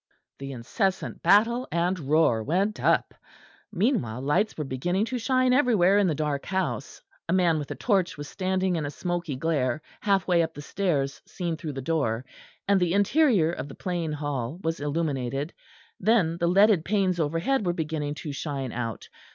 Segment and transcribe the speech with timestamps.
[0.39, 3.13] The incessant battle and roar went up.
[3.71, 7.03] Meanwhile lights were beginning to shine everywhere in the dark house.
[7.29, 10.61] A man with a torch was standing in a smoky glare half way up the
[10.63, 12.25] stairs seen through the door,
[12.67, 15.53] and the interior of the plain hall was illuminated.
[15.99, 19.07] Then the leaded panes overhead were beginning to shine out.